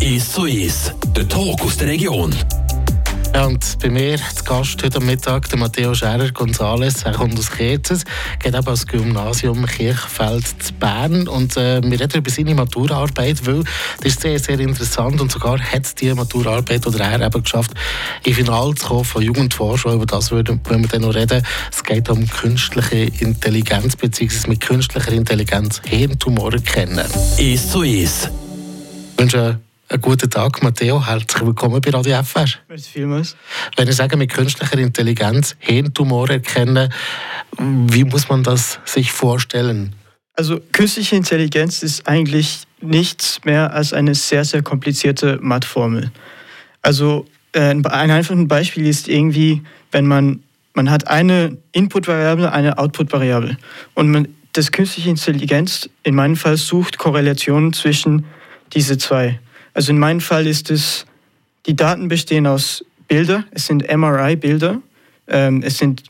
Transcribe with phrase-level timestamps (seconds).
[0.00, 0.94] Ist so ist.
[1.16, 2.34] Der Talk aus der Region.
[3.32, 7.04] Ja, und bei mir zu Gast heute Mittag der Matteo Scherer González.
[7.04, 8.04] Er kommt aus Kerzes,
[8.40, 11.28] geht eben als Gymnasium Kirchfeld zu Bern.
[11.28, 13.62] Und äh, wir reden über seine Maturarbeit, weil
[13.98, 15.20] das ist sehr, sehr interessant.
[15.20, 17.72] Und sogar hat die Maturarbeit oder er eben geschafft,
[18.24, 19.94] in Final zu kommen von Jugendforschung.
[19.94, 21.46] Über das würden wir dann noch reden.
[21.70, 27.06] Es geht um künstliche Intelligenz, beziehungsweise mit künstlicher Intelligenz Hirntumore kennen.
[27.38, 28.28] Ist so ist.
[29.12, 29.60] Ich wünsche
[29.90, 31.04] einen guten Tag, Matteo.
[31.04, 32.46] Herzlich willkommen bei Radio FR.
[32.68, 33.36] Merci vielmals.
[33.76, 36.92] Wenn ich sage, mit künstlicher Intelligenz Hirntumore erkennen,
[37.58, 39.94] wie muss man das sich vorstellen?
[40.34, 46.12] Also künstliche Intelligenz ist eigentlich nichts mehr als eine sehr, sehr komplizierte Mathformel.
[46.82, 53.56] Also äh, ein einfaches Beispiel ist irgendwie, wenn man, man hat eine Input-Variable, eine Output-Variable.
[53.94, 58.24] Und man, das künstliche Intelligenz in meinem Fall sucht Korrelationen zwischen
[58.72, 59.40] diese zwei.
[59.74, 61.06] Also in meinem Fall ist es,
[61.66, 64.80] die Daten bestehen aus Bilder, es sind MRI-Bilder,
[65.28, 66.04] ähm, es sind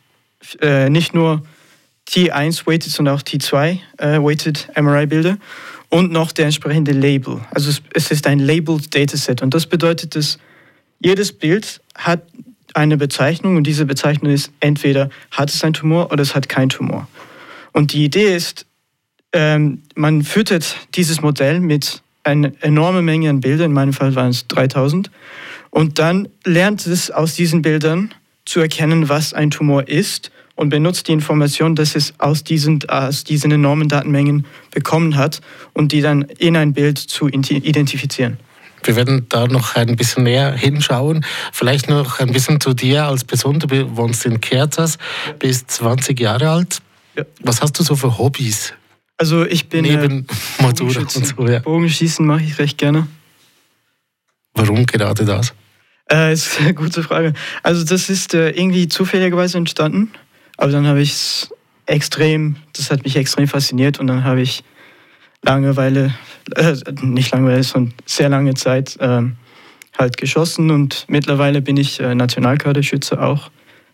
[0.60, 1.42] äh, nicht nur
[2.08, 5.38] T1-weighted, sondern auch T2-weighted äh, MRI-Bilder
[5.88, 7.40] und noch der entsprechende Label.
[7.50, 10.38] Also es, es ist ein Labeled Dataset und das bedeutet, dass
[11.00, 12.22] jedes Bild hat
[12.74, 16.68] eine Bezeichnung und diese Bezeichnung ist entweder hat es einen Tumor oder es hat keinen
[16.68, 17.08] Tumor.
[17.72, 18.66] Und die Idee ist,
[19.32, 24.30] ähm, man füttert dieses Modell mit eine enorme Menge an Bildern, in meinem Fall waren
[24.30, 25.10] es 3000.
[25.70, 28.12] Und dann lernt es aus diesen Bildern
[28.44, 33.24] zu erkennen, was ein Tumor ist und benutzt die Information, dass es aus diesen, aus
[33.24, 35.40] diesen enormen Datenmengen bekommen hat
[35.72, 38.38] und die dann in ein Bild zu identifizieren.
[38.82, 41.24] Wir werden da noch ein bisschen näher hinschauen.
[41.52, 43.58] Vielleicht noch ein bisschen zu dir als Person.
[43.58, 44.98] Du wohnst in Kerzas,
[45.38, 46.78] bist 20 Jahre alt.
[47.16, 47.24] Ja.
[47.42, 48.72] Was hast du so für Hobbys?
[49.20, 51.46] Also ich bin neben äh, Matura und so.
[51.46, 51.58] Ja.
[51.58, 53.06] Bogenschießen mache ich recht gerne.
[54.54, 55.52] Warum gerade das?
[56.10, 57.34] Äh, ist eine gute Frage.
[57.62, 60.10] Also das ist äh, irgendwie zufälligerweise entstanden,
[60.56, 61.50] aber dann habe ich es
[61.84, 64.64] extrem, das hat mich extrem fasziniert und dann habe ich
[65.42, 66.14] Langeweile,
[66.56, 69.20] äh, nicht Langeweile, sondern sehr lange Zeit äh,
[69.98, 73.50] halt geschossen und mittlerweile bin ich äh, Nationalkaderschütze auch.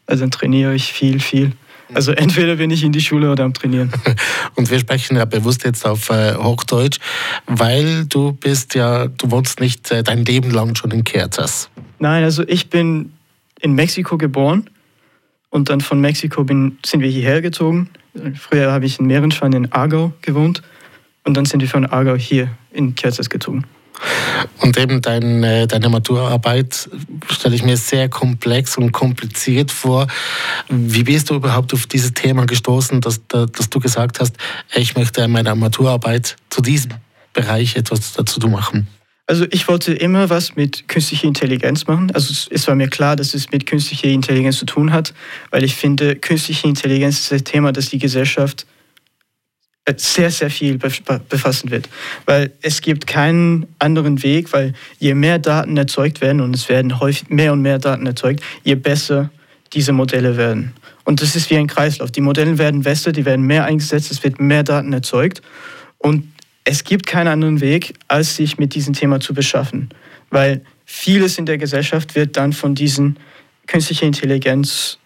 [0.06, 1.50] Also dann trainiere ich viel, viel.
[1.94, 3.92] Also entweder bin ich in die Schule oder am Trainieren.
[4.54, 6.98] Und wir sprechen ja bewusst jetzt auf äh, Hochdeutsch,
[7.46, 11.70] weil du bist ja, du wohnst nicht äh, dein Leben lang schon in Kerzas.
[11.98, 13.12] Nein, also ich bin
[13.60, 14.68] in Mexiko geboren
[15.50, 17.88] und dann von Mexiko bin, sind wir hierher gezogen.
[18.34, 20.62] Früher habe ich in Meerenschwein in Aargau gewohnt
[21.24, 23.64] und dann sind wir von Aargau hier in Kerzas gezogen.
[24.60, 26.88] Und eben dein, äh, deine Maturarbeit
[27.30, 30.06] stelle ich mir sehr komplex und kompliziert vor.
[30.68, 34.36] Wie bist du überhaupt auf dieses Thema gestoßen, dass, dass du gesagt hast,
[34.74, 36.92] ich möchte in meiner Maturarbeit zu diesem
[37.32, 38.88] Bereich etwas dazu machen?
[39.28, 42.12] Also ich wollte immer was mit künstlicher Intelligenz machen.
[42.12, 45.14] Also es war mir klar, dass es mit künstlicher Intelligenz zu tun hat,
[45.50, 48.66] weil ich finde, künstliche Intelligenz ist ein Thema, das die Gesellschaft
[49.96, 51.88] sehr, sehr viel befassen wird.
[52.24, 56.98] Weil es gibt keinen anderen Weg, weil je mehr Daten erzeugt werden, und es werden
[56.98, 59.30] häufig mehr und mehr Daten erzeugt, je besser
[59.72, 60.72] diese Modelle werden.
[61.04, 62.10] Und das ist wie ein Kreislauf.
[62.10, 65.40] Die Modelle werden besser, die werden mehr eingesetzt, es wird mehr Daten erzeugt.
[65.98, 66.32] Und
[66.64, 69.90] es gibt keinen anderen Weg, als sich mit diesem Thema zu beschaffen.
[70.30, 73.18] Weil vieles in der Gesellschaft wird dann von diesen
[73.68, 74.98] künstlicher Intelligenz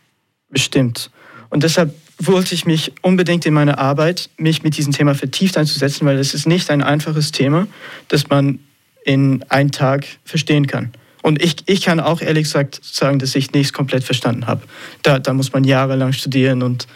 [0.48, 1.10] bestimmt.
[1.50, 6.06] Und deshalb wollte ich mich unbedingt in meiner Arbeit, mich mit diesem Thema vertieft einzusetzen,
[6.06, 7.66] weil es ist nicht ein einfaches Thema,
[8.08, 8.60] das man
[9.04, 10.92] in einem Tag verstehen kann.
[11.22, 14.62] Und ich, ich kann auch ehrlich gesagt sagen, dass ich nichts komplett verstanden habe.
[15.03, 16.86] Da, da muss man jahrelang studieren und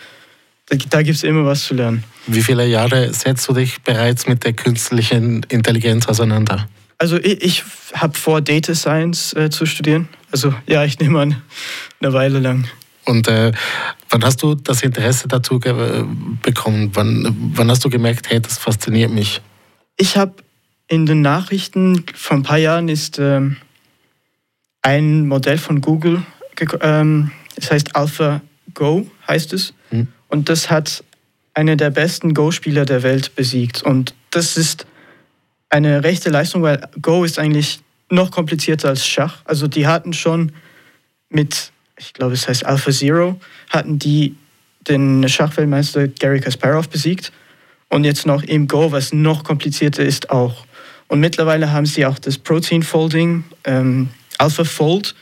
[0.66, 2.04] da, da gibt es immer was zu lernen.
[2.26, 6.68] Wie viele Jahre setzt du dich bereits mit der künstlichen Intelligenz auseinander?
[6.98, 7.64] Also ich, ich
[7.94, 10.08] habe vor, Data Science äh, zu studieren.
[10.30, 11.42] Also ja, ich nehme an,
[12.00, 12.66] eine Weile lang.
[13.04, 13.52] Und äh,
[14.08, 16.90] wann hast du das Interesse dazu bekommen?
[16.94, 19.40] Wann, wann hast du gemerkt, hey, das fasziniert mich?
[19.96, 20.34] Ich habe
[20.88, 23.56] in den Nachrichten vor ein paar Jahren ist ähm,
[24.82, 26.22] ein Modell von Google,
[26.80, 29.74] ähm, es heißt AlphaGo, heißt es.
[29.90, 30.08] Hm.
[30.28, 31.04] Und das hat
[31.54, 33.82] einen der besten Go-Spieler der Welt besiegt.
[33.82, 34.86] Und das ist
[35.70, 37.80] eine rechte Leistung, weil Go ist eigentlich
[38.10, 39.42] noch komplizierter als Schach.
[39.44, 40.52] Also die hatten schon
[41.28, 43.38] mit ich glaube, es heißt Alpha Zero,
[43.70, 44.36] hatten die
[44.88, 47.32] den Schachweltmeister Gary Kasparov besiegt.
[47.88, 50.66] Und jetzt noch im Go, was noch komplizierter ist, auch.
[51.08, 54.08] Und mittlerweile haben sie auch das Protein Folding, ähm,
[54.38, 55.14] AlphaFold,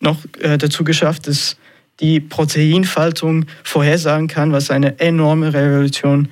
[0.00, 1.56] noch äh, dazu geschafft, dass
[2.00, 6.28] die Proteinfaltung vorhersagen kann, was eine enorme Revolution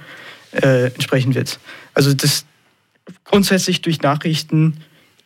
[0.52, 1.58] äh, entsprechen wird.
[1.94, 2.46] Also das,
[3.24, 4.78] grundsätzlich durch Nachrichten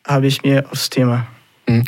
[0.07, 1.27] habe ich mir aufs Thema.
[1.67, 1.85] Mhm.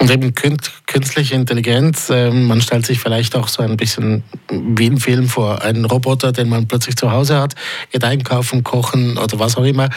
[0.00, 4.96] Und eben künstliche Intelligenz, äh, man stellt sich vielleicht auch so ein bisschen wie ein
[4.96, 7.54] Film vor, einen Roboter, den man plötzlich zu Hause hat,
[7.92, 9.90] geht einkaufen, kochen oder was auch immer,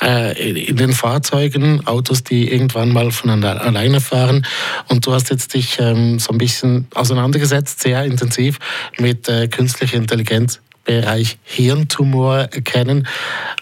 [0.00, 4.46] äh, in den Fahrzeugen, Autos, die irgendwann mal von alleine fahren.
[4.88, 8.58] Und du hast jetzt dich ähm, so ein bisschen auseinandergesetzt, sehr intensiv
[8.98, 10.60] mit äh, künstlicher Intelligenz.
[10.84, 13.06] Bereich Hirntumor erkennen.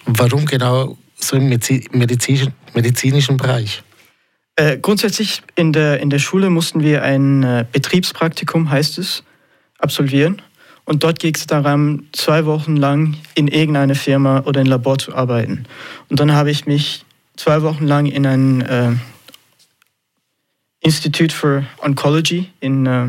[0.06, 3.82] Warum genau so im medizinischen Bereich?
[4.58, 9.22] Äh, grundsätzlich in der, in der Schule mussten wir ein äh, Betriebspraktikum, heißt es,
[9.78, 10.43] absolvieren.
[10.84, 15.14] Und dort ging es darum, zwei Wochen lang in irgendeiner Firma oder ein Labor zu
[15.14, 15.62] arbeiten.
[16.08, 17.05] Und dann habe ich mich
[17.37, 18.90] zwei Wochen lang in ein äh,
[20.81, 23.06] Institut for Oncology in, äh,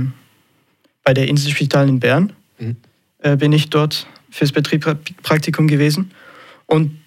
[1.03, 2.75] bei der Inselspital in Bern, mhm.
[3.23, 6.11] äh, bin ich dort fürs Betriebspraktikum gewesen.
[6.67, 6.99] Und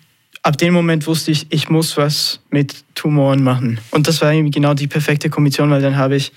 [0.42, 3.80] ab dem Moment wusste ich, ich muss was mit Tumoren machen.
[3.90, 6.32] Und das war genau die perfekte Kommission, weil dann habe ich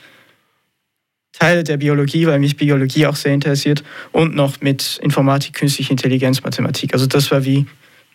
[1.34, 6.42] Teile der Biologie, weil mich Biologie auch sehr interessiert, und noch mit Informatik, künstliche Intelligenz,
[6.44, 6.94] Mathematik.
[6.94, 7.66] Also das war wie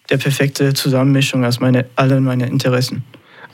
[0.09, 3.05] der perfekte Zusammenmischung aus meine, allen meinen Interessen.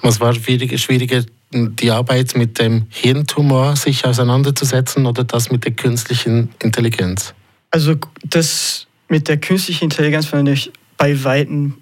[0.02, 5.72] Was war schwieriger, schwieriger, die Arbeit mit dem Hirntumor sich auseinanderzusetzen oder das mit der
[5.72, 7.34] künstlichen Intelligenz?
[7.70, 11.74] Also das mit der künstlichen Intelligenz fand ich bei Weitem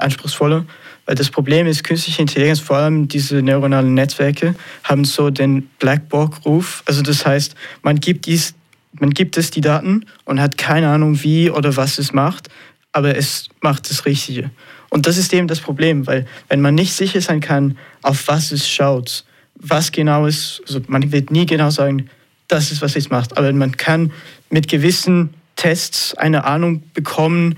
[0.00, 0.64] anspruchsvoller,
[1.06, 4.54] weil das Problem ist, künstliche Intelligenz, vor allem diese neuronalen Netzwerke,
[4.84, 6.82] haben so den Blackbox-Ruf.
[6.86, 8.54] Also das heißt, man gibt, dies,
[8.92, 12.48] man gibt es die Daten und hat keine Ahnung, wie oder was es macht,
[12.92, 14.50] aber es macht das Richtige.
[14.88, 18.52] Und das ist eben das Problem, weil wenn man nicht sicher sein kann, auf was
[18.52, 19.24] es schaut,
[19.54, 22.08] was genau ist, also man wird nie genau sagen,
[22.48, 24.12] das ist, was es macht, aber man kann
[24.50, 27.56] mit gewissen Tests eine Ahnung bekommen,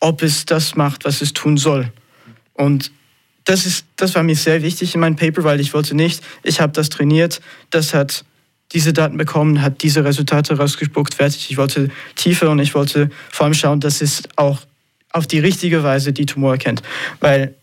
[0.00, 1.92] ob es das macht, was es tun soll.
[2.54, 2.92] Und
[3.44, 6.60] das, ist, das war mir sehr wichtig in meinem Paper, weil ich wollte nicht, ich
[6.60, 7.40] habe das trainiert,
[7.70, 8.24] das hat
[8.72, 11.50] diese Daten bekommen, hat diese Resultate rausgespuckt, fertig.
[11.50, 14.60] Ich wollte tiefer und ich wollte vor allem schauen, dass es auch
[15.12, 16.82] auf die richtige Weise die Tumor erkennt.
[17.20, 17.54] Weil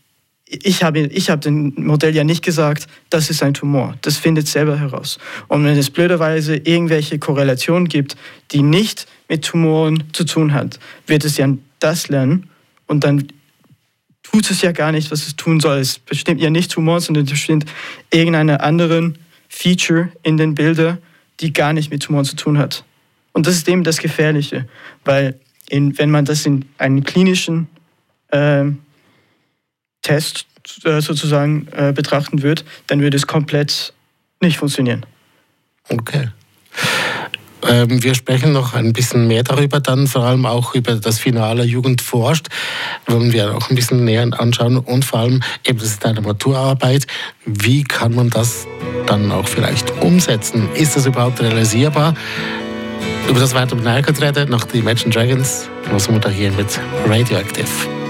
[0.46, 3.96] ich habe, ich habe dem Modell ja nicht gesagt, das ist ein Tumor.
[4.02, 5.18] Das findet selber heraus.
[5.48, 8.16] Und wenn es blöderweise irgendwelche Korrelationen gibt,
[8.52, 11.48] die nicht mit Tumoren zu tun hat, wird es ja
[11.84, 12.50] das lernen
[12.88, 13.28] und dann
[14.24, 15.78] tut es ja gar nicht, was es tun soll.
[15.78, 17.66] Es bestimmt ja nicht Tumor, sondern es bestimmt
[18.10, 19.18] irgendeine anderen
[19.50, 20.98] Feature in den Bildern,
[21.40, 22.84] die gar nicht mit Tumoren zu tun hat.
[23.34, 24.68] Und das ist eben das Gefährliche,
[25.06, 25.40] weil
[25.70, 27.68] in, wenn man das in einen klinischen
[28.30, 28.66] äh,
[30.02, 30.48] Test
[30.84, 33.94] äh, sozusagen äh, betrachten würde, dann würde es komplett
[34.42, 35.06] nicht funktionieren.
[35.90, 36.30] Okay.
[37.68, 41.64] Ähm, wir sprechen noch ein bisschen mehr darüber, dann vor allem auch über das Finale
[41.64, 42.48] Jugend forscht,
[43.08, 47.08] wollen wir auch ein bisschen näher anschauen und vor allem eben, das ist eine Maturarbeit.
[47.46, 48.68] Wie kann man das
[49.06, 50.70] dann auch vielleicht umsetzen?
[50.74, 52.14] Ist das überhaupt realisierbar?
[53.30, 56.80] Über das weiter mit Nike reden, nach die Imagine Dragons, was wir da hier mit
[57.08, 58.03] Radioactive.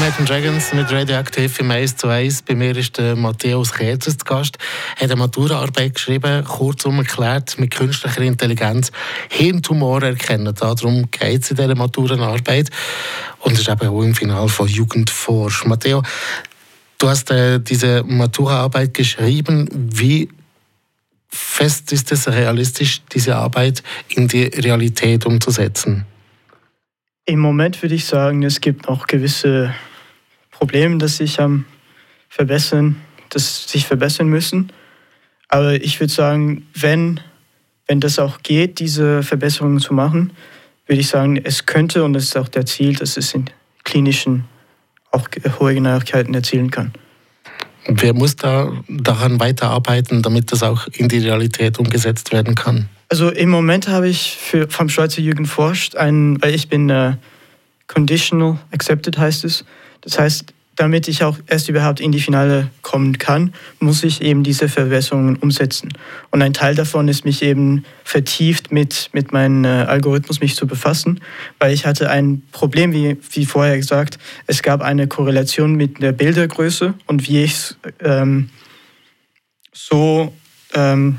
[0.00, 2.40] Imagine Dragons mit Radioactive im 1 zu 1.
[2.42, 4.56] Bei mir ist der Matthäus Kerzes zu Gast.
[4.96, 8.92] Er hat eine Maturaarbeit geschrieben, kurzum erklärt, mit künstlicher Intelligenz
[9.28, 10.54] Hirntumore erkennen.
[10.54, 12.70] Darum geht es in dieser Maturenarbeit.
[13.40, 15.66] Und es ist eben auch im Finale von Jugendforsch.
[15.66, 16.02] Matteo,
[16.96, 19.68] du hast äh, diese Maturaarbeit geschrieben.
[19.70, 20.30] Wie
[21.28, 26.06] fest ist es realistisch, diese Arbeit in die Realität umzusetzen?
[27.26, 29.74] Im Moment würde ich sagen, es gibt noch gewisse
[30.60, 31.64] Probleme, dass sich am
[32.28, 32.96] verbessern,
[33.30, 34.70] dass sich verbessern müssen.
[35.48, 37.18] Aber ich würde sagen, wenn,
[37.88, 40.32] wenn das auch geht, diese Verbesserungen zu machen,
[40.86, 43.46] würde ich sagen, es könnte und das ist auch der Ziel, dass es in
[43.84, 44.44] klinischen
[45.10, 45.26] auch
[45.58, 46.92] hohe Genauigkeiten erzielen kann.
[47.86, 52.88] Wer muss da daran weiterarbeiten, damit das auch in die Realität umgesetzt werden kann?
[53.08, 57.16] Also im Moment habe ich für, vom Schweizer Jugend forscht einen, weil ich bin äh,
[57.88, 59.64] conditional accepted heißt es.
[60.02, 64.42] Das heißt, damit ich auch erst überhaupt in die Finale kommen kann, muss ich eben
[64.42, 65.92] diese Verbesserungen umsetzen.
[66.30, 70.66] Und ein Teil davon ist mich eben vertieft mit, mit meinem äh, Algorithmus mich zu
[70.66, 71.20] befassen,
[71.58, 76.12] weil ich hatte ein Problem, wie, wie vorher gesagt, es gab eine Korrelation mit der
[76.12, 78.48] Bildergröße und wie ich es ähm,
[79.70, 80.32] so,
[80.72, 81.18] ähm,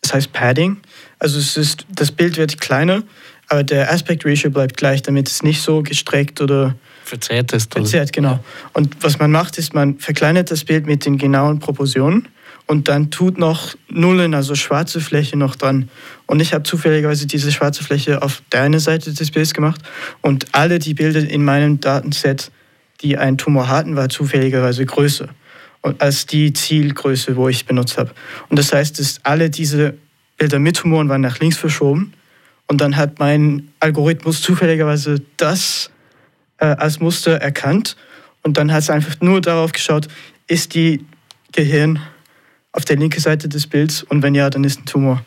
[0.00, 0.78] das heißt Padding,
[1.20, 3.04] also es ist, das Bild wird kleiner,
[3.46, 6.74] aber der Aspect Ratio bleibt gleich, damit es nicht so gestreckt oder
[7.12, 7.74] verzerrt ist.
[7.74, 8.40] Verzerrt, genau.
[8.72, 12.28] Und was man macht, ist, man verkleinert das Bild mit den genauen Proportionen
[12.66, 15.90] und dann tut noch Nullen, also schwarze Fläche noch dran.
[16.24, 19.82] Und ich habe zufälligerweise diese schwarze Fläche auf der einen Seite des Bildes gemacht
[20.22, 22.50] und alle die Bilder in meinem Datenset,
[23.02, 25.28] die einen Tumor hatten, war zufälligerweise größer
[25.98, 28.12] als die Zielgröße, wo ich benutzt habe.
[28.48, 29.94] Und das heißt, dass alle diese
[30.38, 32.14] Bilder mit Tumoren waren nach links verschoben.
[32.68, 35.90] Und dann hat mein Algorithmus zufälligerweise das
[36.62, 37.96] äh, als Muster erkannt.
[38.42, 40.08] Und dann hat es einfach nur darauf geschaut,
[40.46, 41.04] ist die
[41.52, 42.00] Gehirn
[42.70, 45.22] auf der linken Seite des Bilds und wenn ja, dann ist ein Tumor.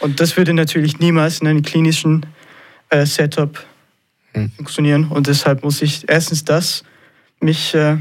[0.00, 2.26] Und das würde natürlich niemals in einem klinischen
[2.90, 3.64] äh, Setup
[4.32, 4.50] hm.
[4.56, 5.06] funktionieren.
[5.08, 6.82] Und deshalb muss ich erstens das
[7.40, 7.96] mich äh,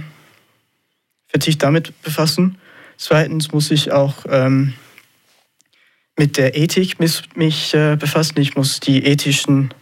[1.27, 2.57] vertieft damit befassen.
[2.97, 4.73] Zweitens muss ich auch ähm,
[6.17, 8.39] mit der Ethik mich äh, befassen.
[8.39, 9.73] Ich muss die ethischen,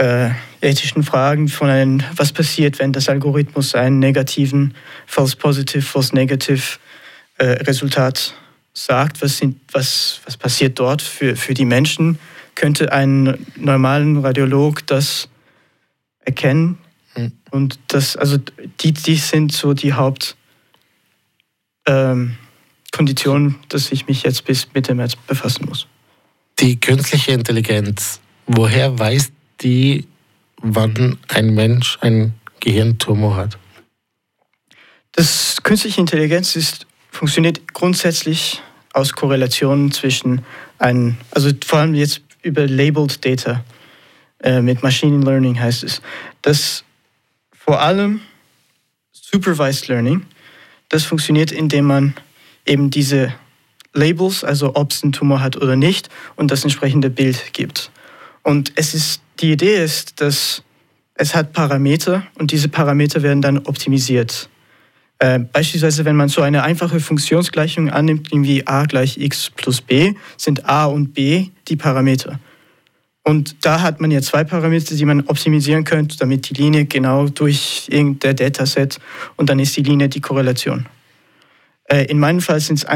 [0.00, 0.30] äh,
[0.60, 4.74] ethischen Fragen von einem, was passiert, wenn das Algorithmus einen negativen
[5.06, 6.78] False Positive, False Negative
[7.38, 8.34] äh, Resultat
[8.72, 9.20] sagt.
[9.22, 12.18] Was, sind, was, was passiert dort für, für die Menschen?
[12.54, 15.28] Könnte ein normalen Radiolog das
[16.24, 16.78] erkennen?
[17.16, 17.32] Mhm.
[17.50, 18.38] Und das, also
[18.80, 20.36] die, die sind so die Haupt...
[21.86, 22.36] Ähm,
[23.68, 25.86] dass ich mich jetzt bis Mitte März befassen muss.
[26.58, 29.30] Die künstliche Intelligenz, woher weiß
[29.62, 30.06] die,
[30.60, 33.58] wann ein Mensch einen Gehirntumor hat?
[35.12, 38.62] Das künstliche Intelligenz ist, funktioniert grundsätzlich
[38.92, 40.44] aus Korrelationen zwischen
[40.78, 43.64] einem, also vor allem jetzt über Labeled Data
[44.42, 46.00] äh, mit Machine Learning heißt es,
[46.42, 46.84] dass
[47.52, 48.20] vor allem
[49.12, 50.24] Supervised Learning,
[50.88, 52.14] das funktioniert, indem man
[52.66, 53.34] eben diese
[53.92, 57.90] Labels, also ob es einen Tumor hat oder nicht, und das entsprechende Bild gibt.
[58.42, 60.62] Und es ist, die Idee ist, dass
[61.14, 64.48] es hat Parameter und diese Parameter werden dann optimisiert.
[65.18, 70.14] Äh, beispielsweise, wenn man so eine einfache Funktionsgleichung annimmt, wie a gleich x plus b,
[70.38, 72.40] sind a und b die Parameter.
[73.22, 77.28] Und da hat man ja zwei Parameter, die man optimisieren könnte, damit die Linie genau
[77.28, 78.98] durch irgendein Dataset
[79.36, 80.86] und dann ist die Linie die Korrelation.
[81.84, 82.86] Äh, in meinem Fall sind es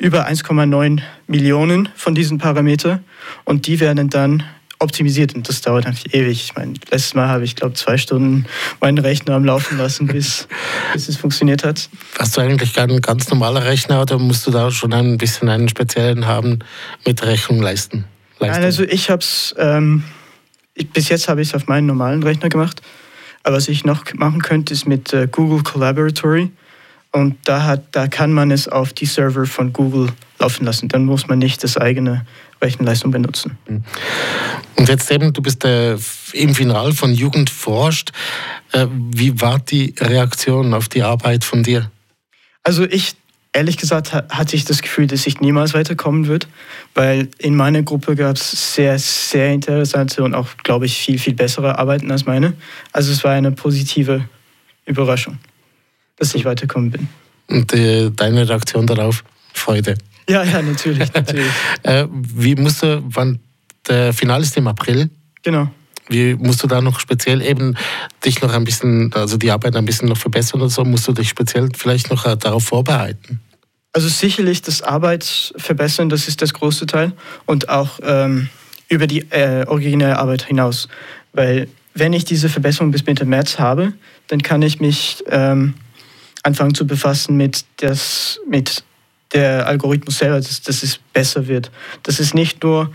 [0.00, 3.02] über 1,9 Millionen von diesen Parametern
[3.44, 4.42] und die werden dann
[4.84, 6.44] optimisiert und das dauert einfach ewig.
[6.44, 8.46] Ich meine, letztes Mal habe ich, glaube zwei Stunden
[8.80, 10.46] meinen Rechner am Laufen lassen, bis,
[10.92, 11.88] bis es funktioniert hat.
[12.18, 15.68] Hast du eigentlich einen ganz normalen Rechner oder musst du da schon ein bisschen einen
[15.68, 16.60] speziellen haben
[17.04, 18.04] mit Rechnung leisten?
[18.38, 18.54] leisten?
[18.56, 20.04] Nein, also ich habe es, ähm,
[20.92, 22.82] bis jetzt habe ich es auf meinen normalen Rechner gemacht.
[23.42, 26.50] Aber was ich noch machen könnte, ist mit äh, Google Collaboratory.
[27.14, 30.08] Und da, hat, da kann man es auf die Server von Google
[30.40, 30.88] laufen lassen.
[30.88, 32.26] Dann muss man nicht das eigene
[32.60, 33.56] Rechenleistung benutzen.
[33.68, 33.84] Mhm.
[34.74, 35.96] Und jetzt eben, du bist äh,
[36.32, 38.10] im Final von Jugend forscht.
[38.72, 41.88] Äh, wie war die Reaktion auf die Arbeit von dir?
[42.64, 43.14] Also ich,
[43.52, 46.48] ehrlich gesagt, hatte ich das Gefühl, dass ich niemals weiterkommen würde,
[46.94, 51.34] weil in meiner Gruppe gab es sehr, sehr interessante und auch, glaube ich, viel, viel
[51.34, 52.54] bessere Arbeiten als meine.
[52.90, 54.28] Also es war eine positive
[54.84, 55.38] Überraschung
[56.16, 57.08] dass ich weiterkommen bin.
[57.48, 59.24] Und äh, deine Reaktion darauf?
[59.52, 59.96] Freude.
[60.28, 61.12] Ja, ja, natürlich.
[61.14, 61.46] natürlich.
[61.82, 63.38] äh, wie musst du, wann
[63.86, 65.10] der Finale ist im April?
[65.42, 65.70] Genau.
[66.08, 67.76] Wie musst du da noch speziell eben
[68.24, 70.84] dich noch ein bisschen, also die Arbeit ein bisschen noch verbessern oder so?
[70.84, 73.40] Musst du dich speziell vielleicht noch äh, darauf vorbereiten?
[73.92, 77.12] Also sicherlich das Arbeit verbessern, das ist das große Teil
[77.46, 78.48] und auch ähm,
[78.88, 80.88] über die äh, originelle Arbeit hinaus,
[81.32, 83.92] weil wenn ich diese Verbesserung bis Mitte März habe,
[84.26, 85.74] dann kann ich mich ähm,
[86.44, 88.84] anfangen zu befassen mit, das, mit
[89.32, 91.72] der Algorithmus selber, dass, dass es besser wird.
[92.04, 92.92] Dass es nicht nur,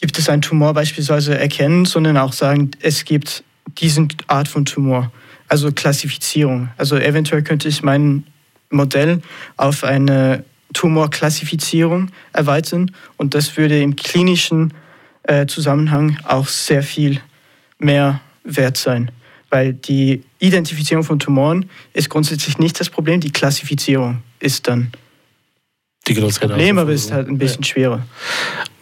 [0.00, 3.44] gibt es einen Tumor beispielsweise erkennen, sondern auch sagen, es gibt
[3.78, 5.12] diesen Art von Tumor.
[5.48, 6.70] Also Klassifizierung.
[6.78, 8.24] Also eventuell könnte ich mein
[8.70, 9.20] Modell
[9.56, 14.72] auf eine Tumorklassifizierung erweitern und das würde im klinischen
[15.24, 17.20] äh, Zusammenhang auch sehr viel
[17.78, 19.10] mehr wert sein.
[19.50, 24.92] Weil die Identifizierung von Tumoren ist grundsätzlich nicht das Problem, die Klassifizierung ist dann
[26.06, 27.68] die große Problem, aber ist halt ein bisschen ja.
[27.68, 28.06] schwerer.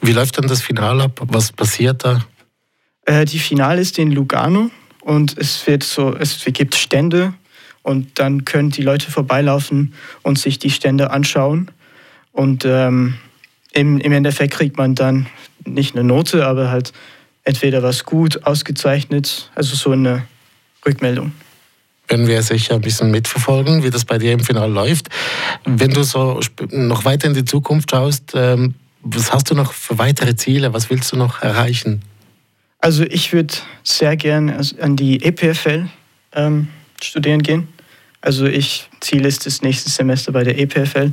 [0.00, 1.20] Wie läuft dann das Finale ab?
[1.28, 2.24] Was passiert da?
[3.04, 7.34] Äh, die Finale ist in Lugano und es wird so, es gibt Stände
[7.82, 11.70] und dann können die Leute vorbeilaufen und sich die Stände anschauen
[12.32, 13.14] und ähm,
[13.72, 15.26] im, im Endeffekt kriegt man dann
[15.64, 16.92] nicht eine Note, aber halt
[17.44, 20.26] entweder was gut, ausgezeichnet, also so eine
[20.84, 21.32] Rückmeldung.
[22.12, 25.08] Werden wir sicher ein bisschen mitverfolgen, wie das bei dir im Finale läuft.
[25.64, 29.96] Wenn du so noch weiter in die Zukunft schaust, ähm, was hast du noch für
[29.96, 30.74] weitere Ziele?
[30.74, 32.02] Was willst du noch erreichen?
[32.80, 35.88] Also ich würde sehr gerne an die EPFL
[36.34, 36.68] ähm,
[37.02, 37.68] studieren gehen.
[38.20, 41.12] Also ich Ziel ist das nächste Semester bei der EPFL.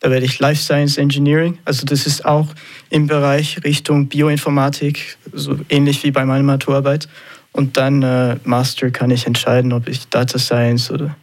[0.00, 1.56] Da werde ich Life Science Engineering.
[1.64, 2.48] Also das ist auch
[2.90, 7.08] im Bereich Richtung Bioinformatik, so ähnlich wie bei meiner Maturarbeit.
[7.52, 11.16] Und dann äh, Master kann ich entscheiden, ob ich Data Science oder,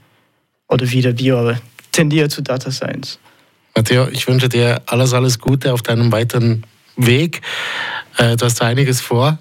[0.68, 1.58] oder wieder Bio, aber
[1.92, 3.20] tendiere zu Data Science.
[3.76, 7.42] Matteo, ich wünsche dir alles, alles Gute auf deinem weiteren Weg.
[8.18, 9.38] Äh, du hast einiges vor.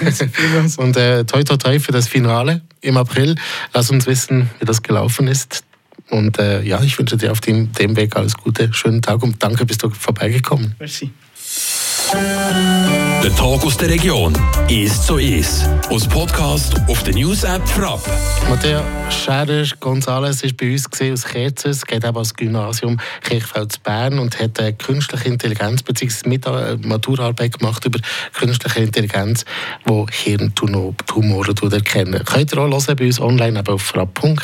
[0.76, 3.34] Und äh, toi toi toi für das Finale im April.
[3.74, 5.64] Lass uns wissen, wie das gelaufen ist.
[6.10, 9.42] Und äh, ja, ich wünsche dir auf dem, dem Weg alles Gute, schönen Tag und
[9.42, 10.74] danke, bist du vorbeigekommen.
[10.78, 11.10] Merci.
[12.12, 14.32] Der Tag aus der Region
[14.68, 15.68] ist so ist.
[15.90, 18.00] Aus Podcast auf der News App Frapp.
[18.48, 24.40] Matthias Scherer González war bei uns aus Kerzes, geht eben ans Gymnasium Kirchfeld Bern und
[24.40, 26.34] hat eine künstliche Intelligenz bzw.
[26.34, 28.00] äh, Maturarbeit gemacht über
[28.32, 29.44] künstliche Intelligenz,
[29.88, 32.24] die Hirntumore erkennen.
[32.24, 34.42] Könnt ihr auch hören bei uns online aber auf frapp.ch.